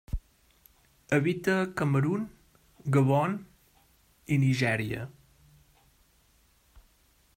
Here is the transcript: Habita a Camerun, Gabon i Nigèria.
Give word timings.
Habita 1.17 1.57
a 1.63 1.67
Camerun, 1.81 2.23
Gabon 2.97 3.35
i 4.37 4.41
Nigèria. 4.45 5.07